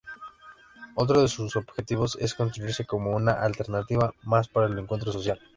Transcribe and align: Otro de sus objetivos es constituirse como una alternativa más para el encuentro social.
Otro 0.95 1.21
de 1.21 1.27
sus 1.27 1.55
objetivos 1.55 2.17
es 2.19 2.33
constituirse 2.33 2.85
como 2.87 3.15
una 3.15 3.33
alternativa 3.33 4.15
más 4.23 4.47
para 4.47 4.65
el 4.65 4.79
encuentro 4.79 5.11
social. 5.11 5.39